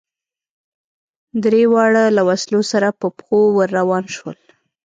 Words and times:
درېواړه 1.43 2.03
له 2.15 2.21
وسلو 2.29 2.61
سره 2.71 2.87
په 2.99 3.07
پښو 3.17 3.39
ور 3.55 3.69
روان 3.79 4.03
شول. 4.15 4.39